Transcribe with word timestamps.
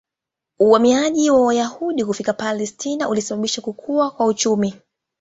Uhamiaji 0.59 1.29
wa 1.31 1.41
Wayahudi 1.45 2.05
kufika 2.05 2.33
Palestina 2.33 3.09
ulisababisha 3.09 3.61
kukua 3.61 4.11
kwa 4.11 4.25
uchumi. 4.25 4.73